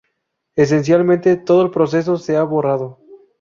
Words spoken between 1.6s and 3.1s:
el progreso se ha borrado.